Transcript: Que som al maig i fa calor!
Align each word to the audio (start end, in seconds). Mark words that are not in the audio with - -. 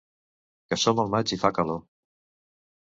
Que 0.73 0.79
som 0.85 1.03
al 1.05 1.13
maig 1.17 1.37
i 1.37 1.41
fa 1.45 1.55
calor! 1.61 1.85